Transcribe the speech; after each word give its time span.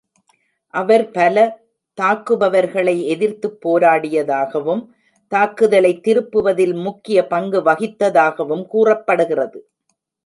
அவர் 0.73 1.11
பல 1.11 1.35
தாக்குபவர்களை 1.97 3.03
எதிர்த்துப் 3.05 3.57
போராடியதாகவும், 3.61 4.81
தாக்குதலைத் 5.31 6.03
திருப்புவதில் 6.03 6.73
முக்கிய 6.73 7.27
பங்கு 7.27 7.61
வகித்ததாகவும் 7.61 8.65
கூறப்படுகிறது. 8.65 9.59